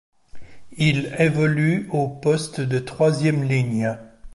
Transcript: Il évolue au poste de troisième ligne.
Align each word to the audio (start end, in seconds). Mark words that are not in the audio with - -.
Il 0.77 1.13
évolue 1.19 1.87
au 1.91 2.07
poste 2.07 2.59
de 2.59 2.79
troisième 2.79 3.43
ligne. 3.43 3.95